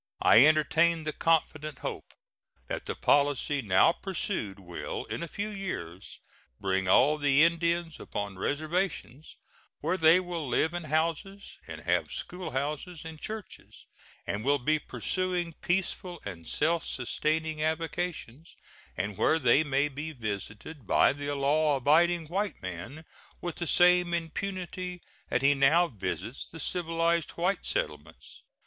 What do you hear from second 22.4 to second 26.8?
man with the same impunity that he now visits the